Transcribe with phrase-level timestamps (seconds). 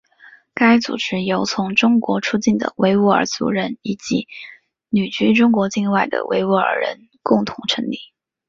[0.55, 4.27] 该组织由从中国出境的维吾尔族人以及
[4.89, 7.99] 旅居中国境外的维吾尔人共同成立。